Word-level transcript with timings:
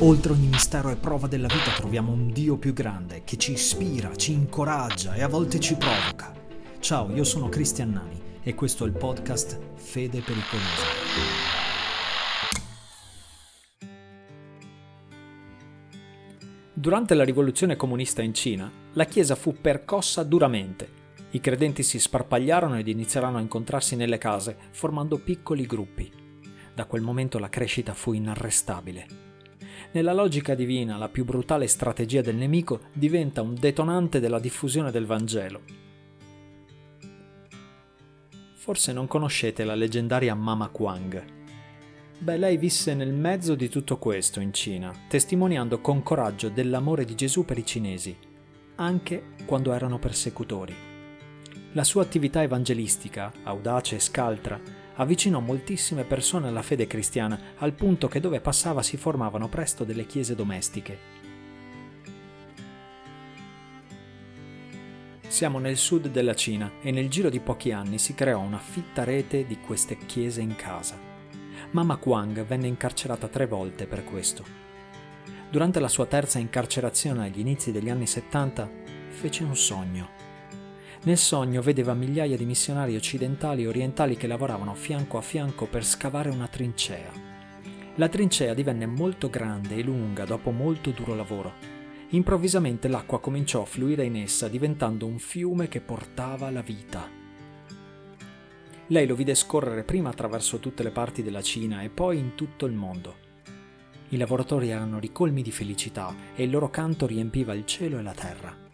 Oltre 0.00 0.32
ogni 0.32 0.46
mistero 0.46 0.90
e 0.90 0.96
prova 0.96 1.26
della 1.26 1.48
vita 1.48 1.72
troviamo 1.72 2.12
un 2.12 2.30
Dio 2.30 2.56
più 2.56 2.72
grande 2.72 3.24
che 3.24 3.36
ci 3.36 3.52
ispira, 3.52 4.14
ci 4.14 4.32
incoraggia 4.32 5.14
e 5.14 5.22
a 5.22 5.28
volte 5.28 5.58
ci 5.58 5.74
provoca. 5.74 6.32
Ciao, 6.78 7.12
io 7.12 7.24
sono 7.24 7.48
Cristian 7.48 7.90
Nani 7.90 8.22
e 8.42 8.54
questo 8.54 8.84
è 8.84 8.86
il 8.86 8.92
podcast 8.92 9.58
Fede 9.74 10.20
Pericolosa. 10.20 10.86
Durante 16.72 17.14
la 17.14 17.24
rivoluzione 17.24 17.74
comunista 17.74 18.22
in 18.22 18.34
Cina, 18.34 18.70
la 18.92 19.04
Chiesa 19.04 19.34
fu 19.34 19.60
percossa 19.60 20.22
duramente. 20.22 20.88
I 21.30 21.40
credenti 21.40 21.82
si 21.82 21.98
sparpagliarono 21.98 22.78
ed 22.78 22.86
iniziarono 22.86 23.38
a 23.38 23.40
incontrarsi 23.40 23.96
nelle 23.96 24.18
case, 24.18 24.56
formando 24.70 25.18
piccoli 25.18 25.66
gruppi. 25.66 26.26
Da 26.78 26.84
quel 26.84 27.02
momento 27.02 27.40
la 27.40 27.48
crescita 27.48 27.92
fu 27.92 28.12
inarrestabile. 28.12 29.06
Nella 29.90 30.12
logica 30.12 30.54
divina, 30.54 30.96
la 30.96 31.08
più 31.08 31.24
brutale 31.24 31.66
strategia 31.66 32.20
del 32.20 32.36
nemico 32.36 32.82
diventa 32.92 33.42
un 33.42 33.54
detonante 33.54 34.20
della 34.20 34.38
diffusione 34.38 34.92
del 34.92 35.04
Vangelo. 35.04 35.62
Forse 38.54 38.92
non 38.92 39.08
conoscete 39.08 39.64
la 39.64 39.74
leggendaria 39.74 40.36
Mama 40.36 40.68
Quang. 40.68 41.24
Beh, 42.16 42.36
lei 42.36 42.56
visse 42.56 42.94
nel 42.94 43.12
mezzo 43.12 43.56
di 43.56 43.68
tutto 43.68 43.96
questo 43.96 44.38
in 44.38 44.52
Cina, 44.52 44.94
testimoniando 45.08 45.80
con 45.80 46.04
coraggio 46.04 46.48
dell'amore 46.48 47.04
di 47.04 47.16
Gesù 47.16 47.44
per 47.44 47.58
i 47.58 47.66
cinesi, 47.66 48.16
anche 48.76 49.34
quando 49.46 49.72
erano 49.72 49.98
persecutori. 49.98 50.76
La 51.72 51.82
sua 51.82 52.02
attività 52.02 52.40
evangelistica, 52.40 53.32
audace 53.42 53.96
e 53.96 54.00
scaltra, 54.00 54.77
avvicinò 54.98 55.40
moltissime 55.40 56.04
persone 56.04 56.48
alla 56.48 56.62
fede 56.62 56.86
cristiana, 56.86 57.38
al 57.56 57.72
punto 57.72 58.08
che 58.08 58.20
dove 58.20 58.40
passava 58.40 58.82
si 58.82 58.96
formavano 58.96 59.48
presto 59.48 59.84
delle 59.84 60.06
chiese 60.06 60.34
domestiche. 60.34 61.16
Siamo 65.26 65.58
nel 65.58 65.76
sud 65.76 66.08
della 66.08 66.34
Cina 66.34 66.70
e 66.80 66.90
nel 66.90 67.08
giro 67.08 67.28
di 67.28 67.40
pochi 67.40 67.70
anni 67.70 67.98
si 67.98 68.14
creò 68.14 68.40
una 68.40 68.58
fitta 68.58 69.04
rete 69.04 69.46
di 69.46 69.58
queste 69.58 69.96
chiese 69.98 70.40
in 70.40 70.56
casa. 70.56 70.98
Mama 71.72 71.96
Quang 71.96 72.44
venne 72.44 72.66
incarcerata 72.66 73.28
tre 73.28 73.46
volte 73.46 73.86
per 73.86 74.04
questo. 74.04 74.66
Durante 75.50 75.80
la 75.80 75.88
sua 75.88 76.06
terza 76.06 76.38
incarcerazione 76.38 77.26
agli 77.26 77.40
inizi 77.40 77.72
degli 77.72 77.90
anni 77.90 78.06
70 78.06 78.70
fece 79.10 79.44
un 79.44 79.56
sogno 79.56 80.27
nel 81.04 81.16
sogno 81.16 81.62
vedeva 81.62 81.94
migliaia 81.94 82.36
di 82.36 82.44
missionari 82.44 82.96
occidentali 82.96 83.62
e 83.62 83.68
orientali 83.68 84.16
che 84.16 84.26
lavoravano 84.26 84.74
fianco 84.74 85.16
a 85.16 85.22
fianco 85.22 85.66
per 85.66 85.84
scavare 85.84 86.28
una 86.28 86.48
trincea. 86.48 87.10
La 87.94 88.08
trincea 88.08 88.54
divenne 88.54 88.86
molto 88.86 89.30
grande 89.30 89.76
e 89.76 89.82
lunga 89.82 90.24
dopo 90.24 90.50
molto 90.50 90.90
duro 90.90 91.14
lavoro. 91.14 91.52
Improvvisamente 92.10 92.88
l'acqua 92.88 93.20
cominciò 93.20 93.62
a 93.62 93.66
fluire 93.66 94.04
in 94.04 94.16
essa 94.16 94.48
diventando 94.48 95.06
un 95.06 95.18
fiume 95.18 95.68
che 95.68 95.80
portava 95.80 96.50
la 96.50 96.62
vita. 96.62 97.08
Lei 98.86 99.06
lo 99.06 99.14
vide 99.14 99.34
scorrere 99.34 99.84
prima 99.84 100.08
attraverso 100.08 100.58
tutte 100.58 100.82
le 100.82 100.90
parti 100.90 101.22
della 101.22 101.42
Cina 101.42 101.82
e 101.82 101.90
poi 101.90 102.18
in 102.18 102.34
tutto 102.34 102.66
il 102.66 102.72
mondo. 102.72 103.26
I 104.10 104.16
lavoratori 104.16 104.70
erano 104.70 104.98
ricolmi 104.98 105.42
di 105.42 105.52
felicità 105.52 106.14
e 106.34 106.44
il 106.44 106.50
loro 106.50 106.70
canto 106.70 107.06
riempiva 107.06 107.52
il 107.52 107.66
cielo 107.66 107.98
e 107.98 108.02
la 108.02 108.14
terra. 108.14 108.67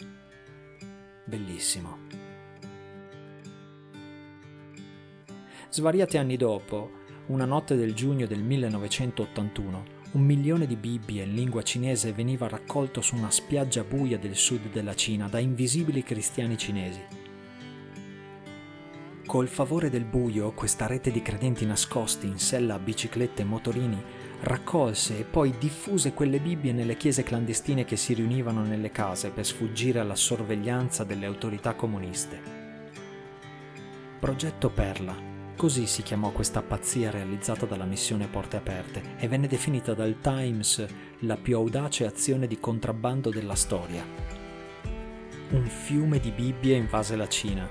Bellissimo. 1.25 1.99
Svariati 5.71 6.19
anni 6.19 6.37
dopo, 6.37 7.03
una 7.27 7.47
notte 7.47 7.77
del 7.77 7.95
giugno 7.95 8.27
del 8.27 8.43
1981, 8.43 9.85
un 10.13 10.21
milione 10.21 10.67
di 10.67 10.77
Bibbie 10.77 11.25
in 11.25 11.35
lingua 11.35 11.63
cinese 11.63 12.13
veniva 12.13 12.47
raccolto 12.47 13.01
su 13.01 13.17
una 13.17 13.31
spiaggia 13.31 13.83
buia 13.83 14.19
del 14.19 14.37
sud 14.37 14.71
della 14.71 14.95
Cina 14.95 15.27
da 15.29 15.39
invisibili 15.39 16.03
cristiani 16.03 16.57
cinesi. 16.57 17.24
Col 19.27 19.49
favore 19.49 19.91
del 19.91 20.05
buio, 20.05 20.53
questa 20.53 20.87
rete 20.87 21.11
di 21.11 21.23
credenti 21.23 21.65
nascosti 21.65 22.27
in 22.27 22.39
sella 22.39 22.75
a 22.75 22.79
biciclette 22.79 23.43
e 23.43 23.45
motorini 23.45 24.03
raccolse 24.41 25.19
e 25.19 25.25
poi 25.25 25.57
diffuse 25.59 26.13
quelle 26.13 26.39
Bibbie 26.39 26.73
nelle 26.73 26.97
chiese 26.97 27.23
clandestine 27.23 27.85
che 27.85 27.97
si 27.97 28.13
riunivano 28.13 28.63
nelle 28.63 28.91
case 28.91 29.31
per 29.31 29.47
sfuggire 29.47 29.99
alla 29.99 30.15
sorveglianza 30.15 31.05
delle 31.05 31.27
autorità 31.27 31.75
comuniste. 31.75 32.41
Progetto 34.21 34.69
Perla 34.71 35.33
Così 35.57 35.87
si 35.87 36.03
chiamò 36.03 36.31
questa 36.31 36.63
pazzia 36.63 37.11
realizzata 37.11 37.65
dalla 37.65 37.85
missione 37.85 38.27
Porte 38.27 38.57
Aperte 38.57 39.17
e 39.19 39.29
venne 39.29 39.47
definita 39.47 39.95
dal 39.95 40.19
Times 40.21 40.85
la 41.21 41.37
più 41.37 41.57
audace 41.57 42.05
azione 42.05 42.47
di 42.49 42.59
contrabbando 42.59 43.31
della 43.31 43.55
storia. 43.55 44.05
Un 45.51 45.67
fiume 45.67 46.19
di 46.19 46.33
Bibbie 46.33 46.77
invase 46.77 47.15
la 47.15 47.29
Cina, 47.29 47.69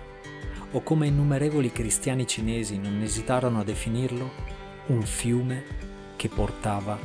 o 0.73 0.81
come 0.81 1.07
innumerevoli 1.07 1.71
cristiani 1.71 2.27
cinesi 2.27 2.77
non 2.77 3.01
esitarono 3.01 3.59
a 3.59 3.63
definirlo, 3.63 4.29
un 4.87 5.01
fiume 5.03 5.63
che 6.15 6.29
portava 6.29 6.97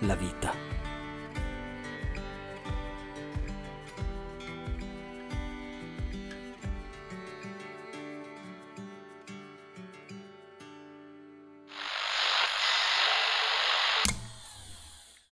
la 0.00 0.14
vita. 0.14 0.69